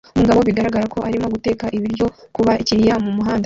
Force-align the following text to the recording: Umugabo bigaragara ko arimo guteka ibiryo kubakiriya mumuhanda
Umugabo 0.15 0.39
bigaragara 0.47 0.85
ko 0.93 0.99
arimo 1.07 1.27
guteka 1.33 1.65
ibiryo 1.77 2.05
kubakiriya 2.35 2.95
mumuhanda 3.03 3.39